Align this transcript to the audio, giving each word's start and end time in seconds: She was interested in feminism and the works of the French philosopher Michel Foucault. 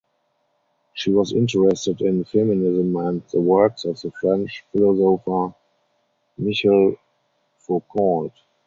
She 0.95 1.11
was 1.11 1.31
interested 1.31 2.01
in 2.01 2.23
feminism 2.23 2.95
and 2.95 3.21
the 3.31 3.39
works 3.39 3.85
of 3.85 4.01
the 4.01 4.11
French 4.19 4.65
philosopher 4.71 5.53
Michel 6.39 6.95
Foucault. 7.59 8.33